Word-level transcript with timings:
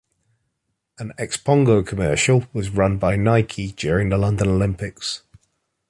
An 0.97 1.13
Xpogo 1.19 1.85
commercial 1.85 2.45
was 2.53 2.71
run 2.71 2.97
by 2.97 3.15
Nike 3.15 3.71
during 3.71 4.09
the 4.09 4.17
London 4.17 4.47
Olympics. 4.47 5.21